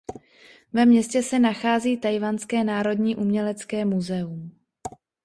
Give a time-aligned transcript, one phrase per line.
[0.73, 4.51] Ve městě se nachází Tchajwanské národní umělecké muzeum.